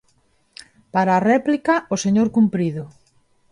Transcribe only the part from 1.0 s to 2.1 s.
a réplica, o